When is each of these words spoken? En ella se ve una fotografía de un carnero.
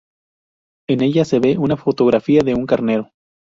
En 0.89 1.03
ella 1.03 1.25
se 1.25 1.37
ve 1.39 1.59
una 1.59 1.77
fotografía 1.77 2.41
de 2.41 2.55
un 2.55 2.65
carnero. 2.65 3.11